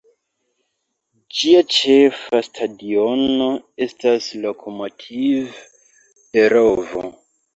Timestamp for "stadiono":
2.47-3.49